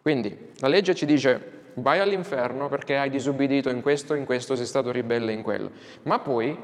[0.00, 4.66] Quindi la legge ci dice vai all'inferno perché hai disubbidito in questo, in questo, sei
[4.66, 5.70] stato ribelle in quello.
[6.02, 6.56] Ma poi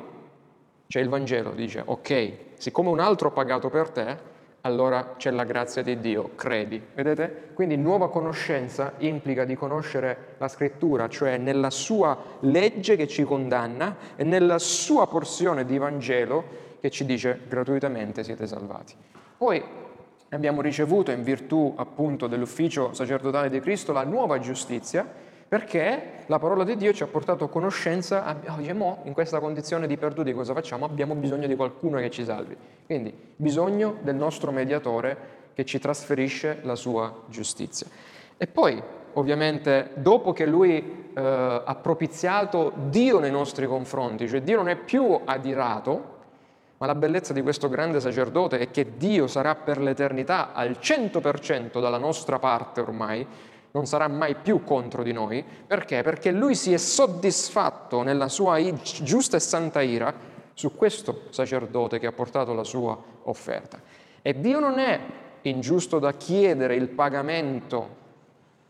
[0.87, 4.35] c'è il Vangelo, dice ok, siccome un altro ha pagato per te,
[4.67, 6.83] allora c'è la grazia di Dio, credi.
[6.95, 7.51] Vedete?
[7.55, 13.97] Quindi nuova conoscenza implica di conoscere la scrittura, cioè nella sua legge che ci condanna
[14.17, 18.95] e nella sua porzione di Vangelo che ci dice gratuitamente siete salvati.
[19.39, 19.63] Poi
[20.31, 25.07] abbiamo ricevuto in virtù appunto dell'ufficio sacerdotale di Cristo la nuova giustizia
[25.49, 28.61] perché la parola di Dio ci ha portato conoscenza, oh,
[29.05, 30.85] in questa condizione di perduti cosa facciamo?
[30.85, 32.57] Abbiamo bisogno di qualcuno che ci salvi.
[32.85, 37.87] Quindi bisogno del nostro mediatore che ci trasferisce la sua giustizia.
[38.37, 38.83] E poi,
[39.15, 44.77] ovviamente, dopo che lui eh, ha propiziato Dio nei nostri confronti, cioè Dio non è
[44.77, 46.15] più adirato,
[46.79, 51.81] ma la bellezza di questo grande sacerdote è che Dio sarà per l'eternità al 100%
[51.81, 53.27] dalla nostra parte ormai,
[53.71, 55.45] non sarà mai più contro di noi.
[55.67, 56.03] Perché?
[56.03, 58.59] Perché lui si è soddisfatto nella sua
[59.03, 60.15] giusta e santa ira
[60.55, 63.79] su questo sacerdote che ha portato la sua offerta.
[64.23, 65.01] E Dio non è
[65.43, 68.05] ingiusto da chiedere il pagamento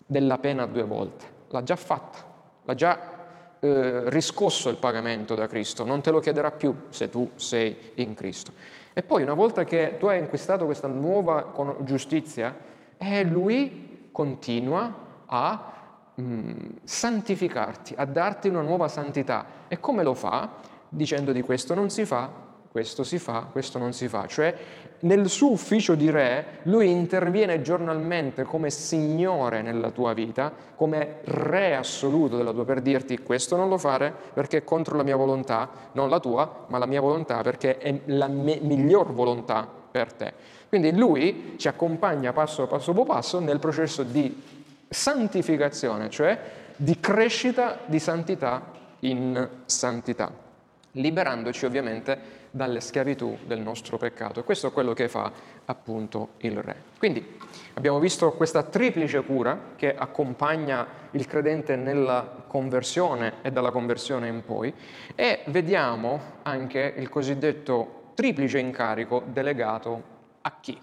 [0.06, 2.18] della pena due volte, l'ha già fatta,
[2.64, 3.14] l'ha già
[3.61, 8.14] eh, riscosso il pagamento da Cristo, non te lo chiederà più se tu sei in
[8.14, 8.52] Cristo.
[8.92, 12.56] E poi una volta che tu hai acquistato questa nuova giustizia,
[12.98, 13.86] eh, Lui
[14.16, 14.94] continua
[15.26, 15.72] a
[16.18, 16.50] mm,
[16.83, 19.44] santificarti, a darti una nuova santità.
[19.68, 20.52] E come lo fa?
[20.88, 22.31] Dicendo di questo non si fa,
[22.70, 24.26] questo si fa, questo non si fa.
[24.26, 24.57] Cioè
[25.00, 31.76] nel suo ufficio di re lui interviene giornalmente come signore nella tua vita, come re
[31.76, 35.68] assoluto della tua per dirti questo non lo fare perché è contro la mia volontà,
[35.92, 40.56] non la tua, ma la mia volontà perché è la me- miglior volontà per te.
[40.68, 44.42] Quindi lui ci accompagna passo passo dopo passo nel processo di
[44.88, 46.38] santificazione, cioè
[46.76, 50.33] di crescita di santità in santità,
[50.92, 54.40] liberandoci ovviamente dalle schiavitù del nostro peccato.
[54.40, 55.31] E questo è quello che fa
[55.66, 56.74] appunto il Re.
[56.98, 57.38] Quindi
[57.74, 64.42] abbiamo visto questa triplice cura che accompagna il credente nella conversione e dalla conversione in
[64.44, 64.72] poi
[65.14, 70.14] e vediamo anche il cosiddetto triplice incarico delegato
[70.46, 70.78] a chi?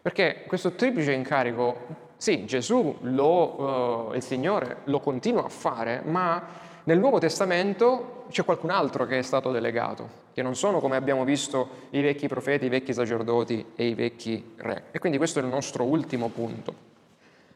[0.00, 6.46] Perché questo triplice incarico, sì, Gesù, lo, uh, il Signore, lo continua a fare, ma
[6.84, 11.24] nel Nuovo Testamento c'è qualcun altro che è stato delegato, che non sono, come abbiamo
[11.24, 14.84] visto, i vecchi profeti, i vecchi sacerdoti e i vecchi re.
[14.90, 16.92] E quindi questo è il nostro ultimo punto.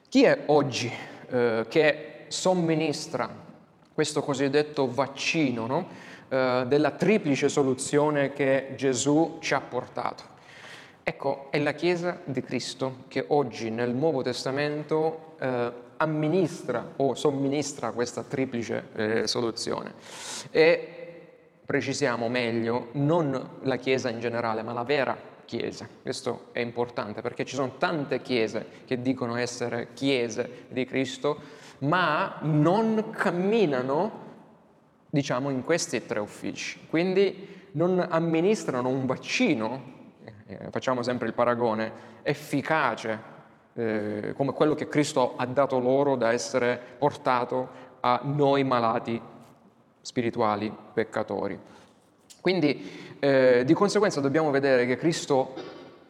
[0.09, 0.91] Chi è oggi
[1.29, 3.29] eh, che somministra
[3.93, 5.89] questo cosiddetto vaccino no?
[6.29, 10.28] eh, della triplice soluzione che Gesù ci ha portato?
[11.09, 17.93] Ecco, è la Chiesa di Cristo che oggi nel Nuovo Testamento eh, amministra o somministra
[17.93, 19.95] questa triplice eh, soluzione.
[20.51, 20.89] E
[21.65, 25.17] precisiamo meglio, non la Chiesa in generale, ma la vera
[25.47, 25.89] Chiesa.
[26.03, 31.39] Questo è importante perché ci sono tante chiese che dicono essere chiese di Cristo,
[31.79, 34.11] ma non camminano,
[35.09, 36.87] diciamo, in questi tre uffici.
[36.87, 39.97] Quindi non amministrano un vaccino,
[40.49, 43.37] eh, facciamo sempre il paragone, efficace
[43.75, 49.21] eh, come quello che Cristo ha dato loro da essere portato a noi malati
[50.01, 51.59] spirituali, peccatori.
[52.41, 55.55] Quindi eh, di conseguenza dobbiamo vedere che Cristo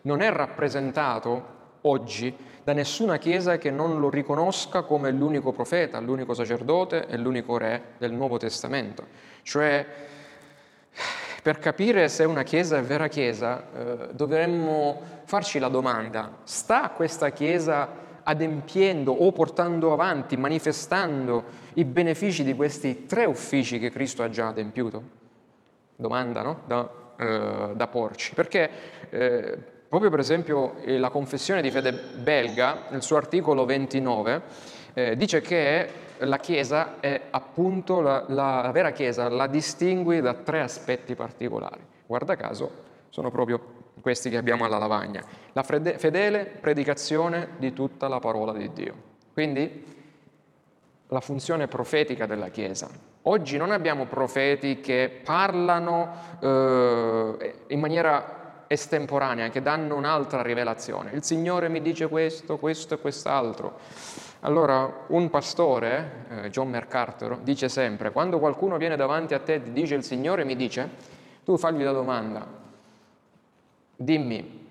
[0.02, 6.34] non è rappresentato oggi da nessuna chiesa che non lo riconosca come l'unico profeta, l'unico
[6.34, 9.06] sacerdote e l'unico re del Nuovo Testamento.
[9.42, 9.86] Cioè
[11.48, 17.30] per capire se una chiesa è vera chiesa, eh, dovremmo farci la domanda, sta questa
[17.30, 17.88] chiesa
[18.22, 24.48] adempiendo o portando avanti, manifestando i benefici di questi tre uffici che Cristo ha già
[24.48, 25.02] adempiuto?
[25.96, 26.60] Domanda no?
[26.66, 28.34] da, eh, da porci.
[28.34, 28.70] Perché
[29.08, 29.58] eh,
[29.88, 34.42] proprio per esempio la confessione di fede belga, nel suo articolo 29,
[34.92, 40.60] eh, dice che la Chiesa è appunto la, la, vera Chiesa, la distingui da tre
[40.60, 41.80] aspetti particolari.
[42.06, 42.70] Guarda caso,
[43.08, 45.22] sono proprio questi che abbiamo alla lavagna.
[45.52, 48.94] La fedele predicazione di tutta la parola di Dio.
[49.32, 49.96] Quindi
[51.08, 52.88] la funzione profetica della Chiesa.
[53.22, 61.10] Oggi non abbiamo profeti che parlano eh, in maniera estemporanea, che danno un'altra rivelazione.
[61.12, 63.78] Il Signore mi dice questo, questo e quest'altro.
[64.40, 69.72] Allora, un pastore, eh, John MacArthur, dice sempre, quando qualcuno viene davanti a te e
[69.72, 70.88] dice il Signore mi dice,
[71.44, 72.46] tu fagli la domanda,
[73.96, 74.66] dimmi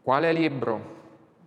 [0.00, 0.92] quale libro,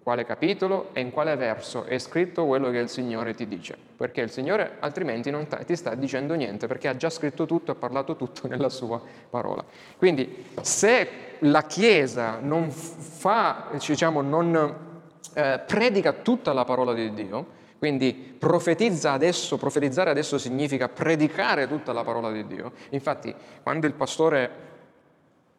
[0.04, 4.22] quale capitolo e in quale verso è scritto quello che il Signore ti dice, perché
[4.22, 8.18] il Signore altrimenti non ti sta dicendo niente, perché ha già scritto tutto e parlato
[8.18, 9.64] tutto nella sua parola.
[9.98, 14.87] Quindi se la Chiesa non fa, diciamo, non
[15.34, 17.46] eh, predica tutta la parola di Dio,
[17.78, 22.72] quindi profetizza adesso, profetizzare adesso significa predicare tutta la parola di Dio.
[22.90, 24.66] Infatti, quando il pastore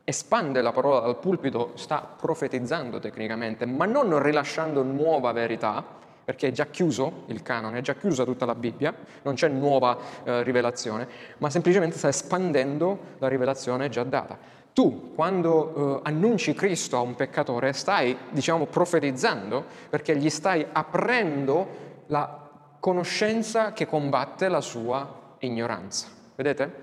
[0.05, 5.85] espande la parola dal pulpito, sta profetizzando tecnicamente, ma non rilasciando nuova verità,
[6.25, 9.97] perché è già chiuso il canone, è già chiusa tutta la Bibbia, non c'è nuova
[10.25, 14.39] eh, rivelazione, ma semplicemente sta espandendo la rivelazione già data.
[14.79, 21.67] Tu, quando eh, annunci Cristo a un peccatore, stai, diciamo, profetizzando perché gli stai aprendo
[22.07, 22.49] la
[22.79, 26.07] conoscenza che combatte la sua ignoranza.
[26.37, 26.75] Vedete?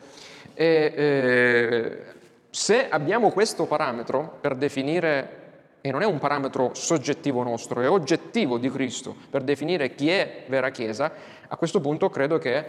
[0.53, 2.03] E, eh,
[2.49, 5.43] se abbiamo questo parametro per definire,
[5.79, 10.43] e non è un parametro soggettivo nostro, è oggettivo di Cristo, per definire chi è
[10.47, 11.13] vera Chiesa,
[11.47, 12.65] a questo punto credo che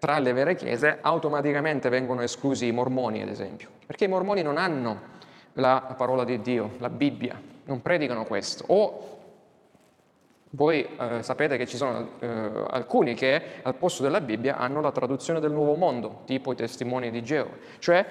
[0.00, 4.56] tra le vere chiese automaticamente vengono esclusi i mormoni, ad esempio, perché i mormoni non
[4.56, 5.18] hanno
[5.52, 9.18] la parola di Dio, la Bibbia, non predicano questo, o
[10.52, 12.26] Voi eh, sapete che ci sono eh,
[12.70, 17.12] alcuni che al posto della Bibbia hanno la traduzione del Nuovo Mondo, tipo i testimoni
[17.12, 17.50] di Geo.
[17.78, 18.04] Cioè,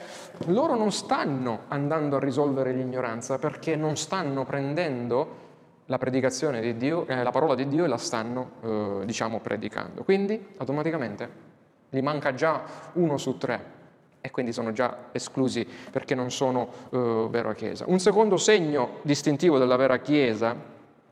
[0.46, 5.48] loro non stanno andando a risolvere l'ignoranza perché non stanno prendendo
[5.88, 10.04] la predicazione di Dio, eh, la parola di Dio e la stanno, eh, diciamo, predicando.
[10.04, 11.49] Quindi, automaticamente,
[11.90, 12.64] gli manca già
[12.94, 13.78] uno su tre
[14.22, 17.86] e quindi sono già esclusi perché non sono eh, vera Chiesa.
[17.88, 20.56] Un secondo segno distintivo della vera Chiesa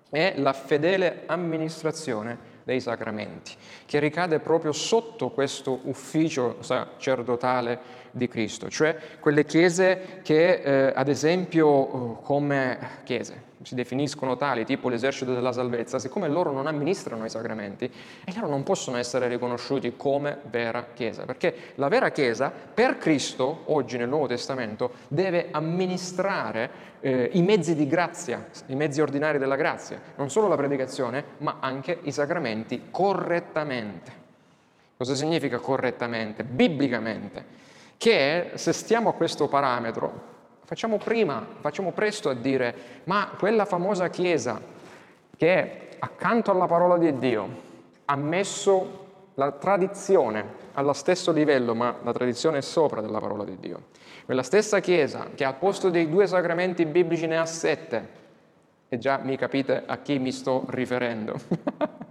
[0.10, 3.54] è la fedele amministrazione dei sacramenti,
[3.86, 7.80] che ricade proprio sotto questo ufficio sacerdotale
[8.18, 14.64] di Cristo, cioè quelle chiese che eh, ad esempio eh, come chiese si definiscono tali,
[14.64, 19.28] tipo l'esercito della salvezza, siccome loro non amministrano i sacramenti, e loro non possono essere
[19.28, 25.50] riconosciuti come vera Chiesa, perché la vera Chiesa per Cristo, oggi nel Nuovo Testamento, deve
[25.52, 26.70] amministrare
[27.02, 31.58] eh, i mezzi di grazia, i mezzi ordinari della grazia, non solo la predicazione, ma
[31.60, 34.26] anche i sacramenti correttamente.
[34.96, 36.44] Cosa significa correttamente?
[36.44, 37.66] Biblicamente.
[37.98, 40.36] Che se stiamo a questo parametro,
[40.68, 42.76] Facciamo prima, facciamo presto a dire,
[43.06, 44.60] ma quella famosa Chiesa
[45.38, 47.48] che accanto alla parola di Dio
[48.04, 53.58] ha messo la tradizione allo stesso livello, ma la tradizione è sopra della parola di
[53.62, 53.84] Dio.
[54.26, 58.10] Quella stessa Chiesa che al posto dei due sacramenti biblici ne ha sette,
[58.90, 61.34] e già mi capite a chi mi sto riferendo,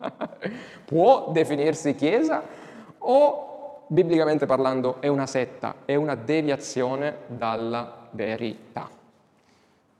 [0.87, 2.43] può definirsi Chiesa
[2.97, 3.56] o
[3.87, 8.89] biblicamente parlando è una setta, è una deviazione dalla verità.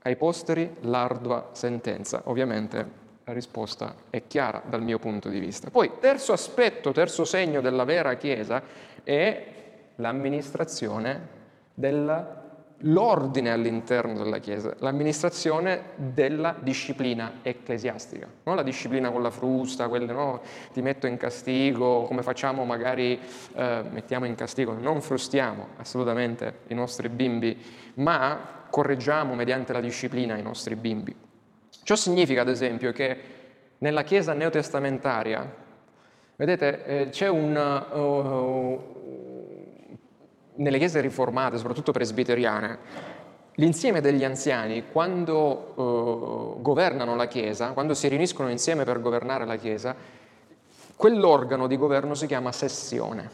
[0.03, 2.21] Ai posteri l'ardua sentenza.
[2.25, 5.69] Ovviamente la risposta è chiara dal mio punto di vista.
[5.69, 8.61] Poi, terzo aspetto, terzo segno della vera Chiesa
[9.03, 9.45] è
[9.95, 11.35] l'amministrazione
[11.73, 12.46] della
[12.81, 20.11] l'ordine all'interno della Chiesa, l'amministrazione della disciplina ecclesiastica, non la disciplina con la frusta, quelle
[20.11, 23.19] no, ti metto in castigo, come facciamo magari,
[23.55, 27.57] eh, mettiamo in castigo, non frustiamo assolutamente i nostri bimbi,
[27.95, 31.15] ma correggiamo mediante la disciplina i nostri bimbi.
[31.83, 33.17] Ciò significa, ad esempio, che
[33.79, 35.55] nella Chiesa neotestamentaria,
[36.35, 37.55] vedete, eh, c'è un,
[37.91, 38.97] uh,
[40.57, 42.77] nelle chiese riformate, soprattutto presbiteriane,
[43.55, 45.73] l'insieme degli anziani, quando
[46.55, 49.95] uh, governano la Chiesa, quando si riuniscono insieme per governare la Chiesa,
[50.95, 53.29] quell'organo di governo si chiama sessione.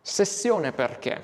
[0.00, 1.20] Sessione perché?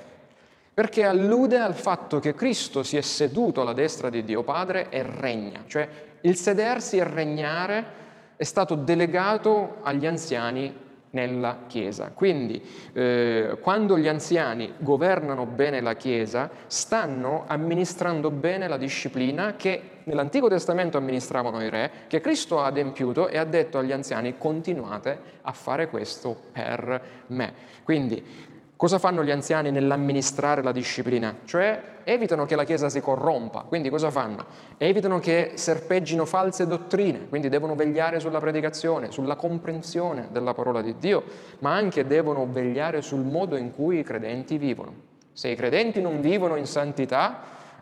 [0.75, 5.03] Perché allude al fatto che Cristo si è seduto alla destra di Dio Padre e
[5.03, 5.89] regna, cioè
[6.23, 8.03] il sedersi e regnare
[8.37, 10.83] è stato delegato agli anziani
[11.15, 12.11] nella Chiesa.
[12.15, 12.63] Quindi
[12.93, 20.49] eh, quando gli anziani governano bene la Chiesa, stanno amministrando bene la disciplina che nell'Antico
[20.49, 25.53] Testamento amministravano i re, che Cristo ha adempiuto e ha detto agli anziani continuate a
[25.53, 27.53] fare questo per me.
[27.83, 28.53] Quindi
[28.85, 31.35] Cosa fanno gli anziani nell'amministrare la disciplina?
[31.47, 34.45] Cioè evitano che la Chiesa si corrompa, quindi cosa fanno?
[34.77, 40.97] Evitano che serpeggino false dottrine, quindi devono vegliare sulla predicazione, sulla comprensione della parola di
[40.99, 41.25] Dio,
[41.61, 44.93] ma anche devono vegliare sul modo in cui i credenti vivono.
[45.33, 47.41] Se i credenti non vivono in santità,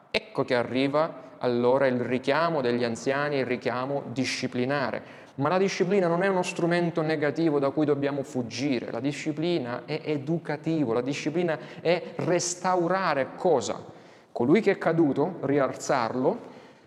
[0.09, 5.03] ecco che arriva allora il richiamo degli anziani, il richiamo disciplinare.
[5.34, 10.02] Ma la disciplina non è uno strumento negativo da cui dobbiamo fuggire, la disciplina è
[10.04, 13.82] educativo, la disciplina è restaurare cosa?
[14.30, 16.38] Colui che è caduto, rialzarlo,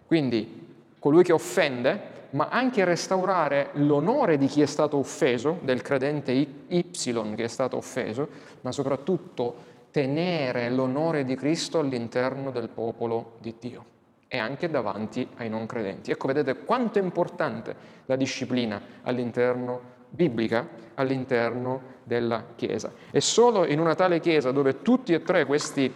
[0.06, 0.64] quindi
[1.00, 6.92] colui che offende, ma anche restaurare l'onore di chi è stato offeso, del credente Y
[7.36, 8.28] che è stato offeso,
[8.62, 13.94] ma soprattutto tenere l'onore di Cristo all'interno del popolo di Dio
[14.28, 16.12] e anche davanti ai non credenti.
[16.12, 22.92] Ecco, vedete quanto è importante la disciplina all'interno biblica, all'interno della Chiesa.
[23.12, 25.94] E solo in una tale Chiesa dove tutti e tre questi,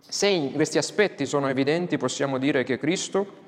[0.00, 3.46] segni, questi aspetti sono evidenti possiamo dire che Cristo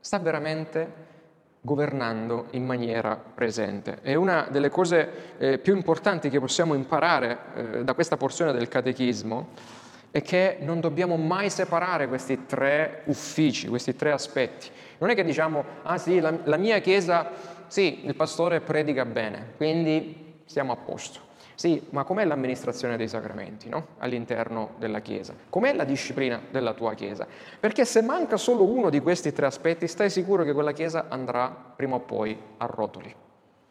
[0.00, 1.12] sta veramente
[1.60, 4.00] governando in maniera presente.
[4.02, 8.68] E una delle cose eh, più importanti che possiamo imparare eh, da questa porzione del
[8.68, 9.82] catechismo
[10.14, 14.68] è che non dobbiamo mai separare questi tre uffici, questi tre aspetti.
[14.98, 17.32] Non è che diciamo, ah sì, la, la mia chiesa,
[17.66, 21.18] sì, il pastore predica bene, quindi stiamo a posto.
[21.56, 23.88] Sì, ma com'è l'amministrazione dei sacramenti no?
[23.98, 25.34] all'interno della Chiesa?
[25.50, 27.26] Com'è la disciplina della tua Chiesa?
[27.58, 31.48] Perché se manca solo uno di questi tre aspetti, stai sicuro che quella Chiesa andrà
[31.48, 33.12] prima o poi a rotoli.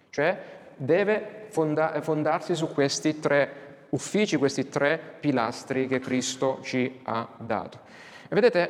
[0.09, 0.37] Cioè
[0.75, 3.62] deve fonda- fondarsi su questi tre
[3.93, 7.79] uffici, questi tre pilastri che Cristo ci ha dato.
[8.27, 8.69] E vedete,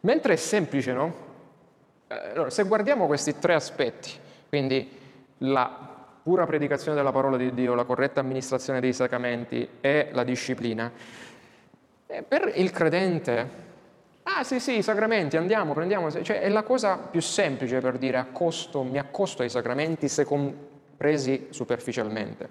[0.00, 1.26] mentre è semplice, no?
[2.06, 4.90] Eh, allora, se guardiamo questi tre aspetti, Quindi
[5.38, 10.90] la pura predicazione della parola di Dio, la corretta amministrazione dei sacramenti e la disciplina.
[12.06, 13.48] E per il credente,
[14.22, 18.16] ah sì sì, i sacramenti, andiamo, prendiamo, cioè è la cosa più semplice per dire
[18.16, 22.48] accosto, mi accosto ai sacramenti se compresi superficialmente.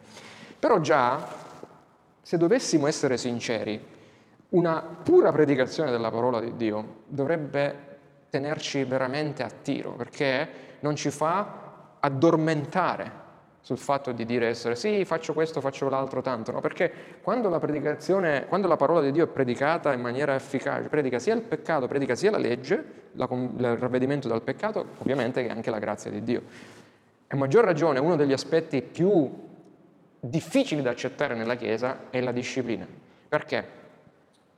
[0.60, 1.46] Però già,
[2.28, 3.82] se dovessimo essere sinceri,
[4.50, 7.74] una pura predicazione della parola di Dio dovrebbe
[8.30, 10.50] tenerci veramente a tiro, perché
[10.82, 13.10] non ci fa addormentare
[13.62, 16.60] sul fatto di dire essere sì, faccio questo, faccio l'altro, tanto, no?
[16.60, 21.34] Perché quando la quando la parola di Dio è predicata in maniera efficace, predica sia
[21.34, 25.80] il peccato, predica sia la legge, la, il ravvedimento dal peccato, ovviamente che anche la
[25.80, 26.42] grazia di Dio.
[27.28, 29.46] A maggior ragione uno degli aspetti più
[30.20, 32.88] difficili da accettare nella Chiesa è la disciplina.
[33.28, 33.76] Perché?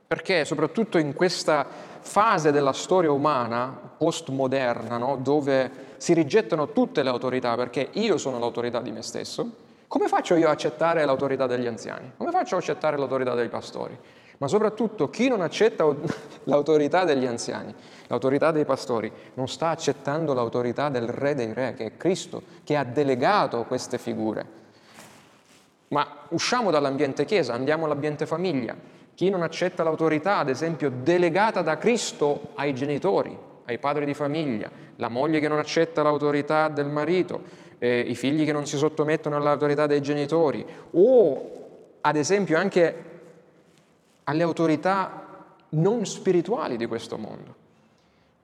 [0.06, 1.66] Perché soprattutto in questa
[2.00, 8.38] fase della storia umana postmoderna, no, dove si rigettano tutte le autorità perché io sono
[8.38, 12.12] l'autorità di me stesso, come faccio io a accettare l'autorità degli anziani?
[12.16, 13.96] Come faccio a accettare l'autorità dei pastori?
[14.38, 15.84] Ma soprattutto chi non accetta
[16.44, 17.74] l'autorità degli anziani,
[18.06, 22.76] l'autorità dei pastori, non sta accettando l'autorità del Re dei Re, che è Cristo, che
[22.76, 24.59] ha delegato queste figure.
[25.90, 28.76] Ma usciamo dall'ambiente chiesa, andiamo all'ambiente famiglia.
[29.14, 34.70] Chi non accetta l'autorità, ad esempio, delegata da Cristo ai genitori, ai padri di famiglia,
[34.96, 37.42] la moglie che non accetta l'autorità del marito,
[37.78, 41.50] eh, i figli che non si sottomettono all'autorità dei genitori, o
[42.00, 43.04] ad esempio anche
[44.24, 45.26] alle autorità
[45.70, 47.54] non spirituali di questo mondo.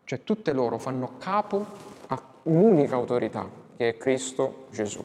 [0.02, 1.64] Cioè tutte loro fanno capo
[2.08, 5.04] a un'unica autorità, che è Cristo Gesù.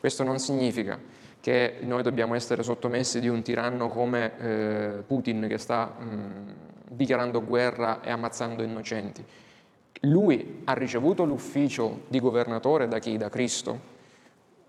[0.00, 1.12] Questo non significa
[1.44, 6.54] che noi dobbiamo essere sottomessi di un tiranno come eh, Putin che sta mh,
[6.88, 9.22] dichiarando guerra e ammazzando innocenti.
[10.00, 13.18] Lui ha ricevuto l'ufficio di governatore da chi?
[13.18, 13.78] Da Cristo,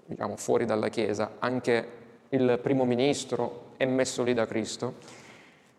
[0.06, 1.88] diciamo fuori dalla Chiesa, anche
[2.28, 4.96] il primo ministro è messo lì da Cristo,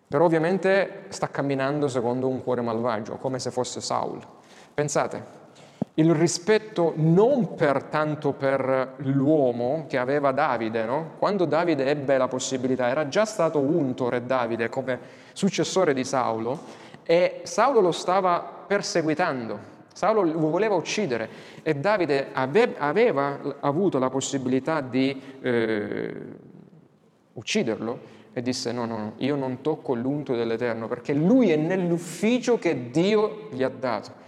[0.09, 4.27] però ovviamente sta camminando secondo un cuore malvagio, come se fosse Saul.
[4.73, 5.23] Pensate,
[5.99, 11.13] il rispetto non per tanto per l'uomo che aveva Davide, no?
[11.19, 14.99] quando Davide ebbe la possibilità, era già stato unto re Davide come
[15.33, 21.29] successore di Saulo e Saulo lo stava perseguitando, Saulo lo voleva uccidere
[21.63, 26.15] e Davide aveva avuto la possibilità di eh,
[27.33, 32.59] ucciderlo e disse no, no, no, io non tocco l'unto dell'Eterno perché lui è nell'ufficio
[32.59, 34.25] che Dio gli ha dato.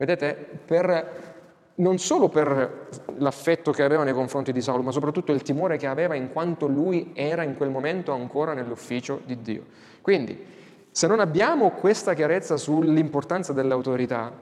[0.00, 0.34] Vedete,
[0.64, 1.34] per,
[1.74, 2.88] non solo per
[3.18, 6.66] l'affetto che aveva nei confronti di Saulo, ma soprattutto il timore che aveva in quanto
[6.66, 9.66] lui era in quel momento ancora nell'ufficio di Dio.
[10.00, 10.42] Quindi,
[10.90, 14.32] se non abbiamo questa chiarezza sull'importanza dell'autorità,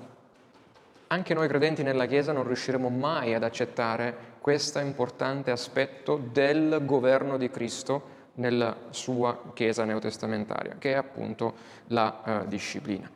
[1.09, 7.36] anche noi credenti nella Chiesa non riusciremo mai ad accettare questo importante aspetto del governo
[7.36, 11.52] di Cristo nella sua Chiesa neotestamentaria, che è appunto
[11.88, 13.11] la uh, disciplina.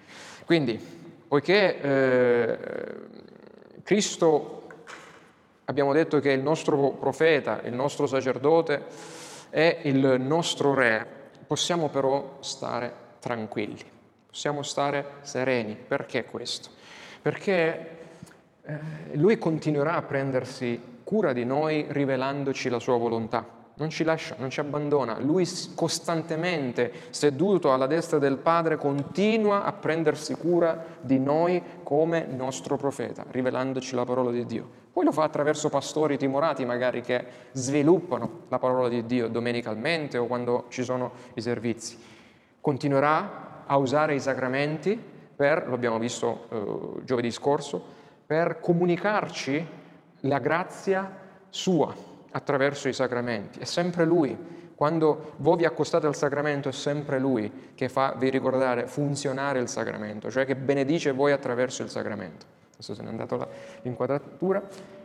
[0.44, 1.01] Quindi,
[1.32, 2.58] poiché eh,
[3.82, 4.64] Cristo,
[5.64, 8.84] abbiamo detto che è il nostro profeta, il nostro sacerdote,
[9.48, 11.06] è il nostro re,
[11.46, 13.82] possiamo però stare tranquilli,
[14.26, 15.74] possiamo stare sereni.
[15.74, 16.68] Perché questo?
[17.22, 17.88] Perché
[18.62, 18.78] eh,
[19.14, 24.48] lui continuerà a prendersi cura di noi rivelandoci la sua volontà non ci lascia, non
[24.48, 25.18] ci abbandona.
[25.18, 32.76] Lui costantemente, seduto alla destra del Padre, continua a prendersi cura di noi come nostro
[32.76, 34.80] profeta, rivelandoci la parola di Dio.
[34.92, 40.26] Poi lo fa attraverso pastori timorati magari che sviluppano la parola di Dio domenicalmente o
[40.26, 41.98] quando ci sono i servizi.
[42.60, 44.96] Continuerà a usare i sacramenti
[45.34, 47.82] per, lo abbiamo visto eh, giovedì scorso,
[48.24, 49.66] per comunicarci
[50.20, 51.18] la grazia
[51.48, 53.60] sua, attraverso i sacramenti.
[53.60, 54.36] È sempre Lui.
[54.74, 59.68] Quando voi vi accostate al sacramento è sempre Lui che fa, vi ricordare, funzionare il
[59.68, 62.44] sacramento, cioè che benedice voi attraverso il sacramento.
[62.72, 63.46] Adesso se n'è andata
[63.82, 64.62] l'inquadratura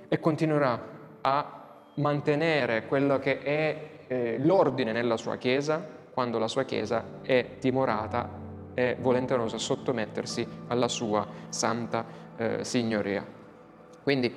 [0.07, 0.82] e continuerà
[1.21, 1.63] a
[1.95, 8.28] mantenere quello che è eh, l'ordine nella sua Chiesa quando la sua Chiesa è timorata
[8.73, 12.05] e volenterosa a sottomettersi alla sua santa
[12.36, 13.23] eh, signoria.
[14.01, 14.34] Quindi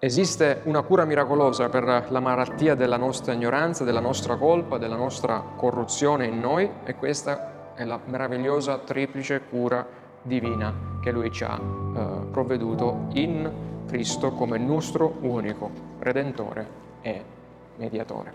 [0.00, 5.42] Esiste una cura miracolosa per la malattia della nostra ignoranza, della nostra colpa, della nostra
[5.56, 9.84] corruzione in noi e questa è la meravigliosa triplice cura
[10.22, 13.50] divina che Lui ci ha eh, provveduto in
[13.88, 15.68] Cristo come nostro unico
[15.98, 16.66] Redentore
[17.00, 17.24] e
[17.76, 18.32] Mediatore.